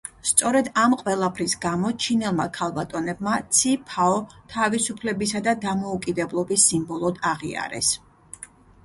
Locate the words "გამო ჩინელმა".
1.65-2.47